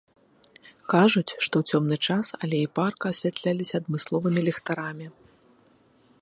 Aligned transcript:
Кажуць, 0.93 1.35
што 1.45 1.55
ў 1.61 1.63
цёмны 1.75 1.97
час 2.07 2.25
алеі 2.47 2.71
парка 2.79 3.05
асвятляліся 3.15 3.73
адмысловымі 3.81 4.41
ліхтарамі. 4.49 5.07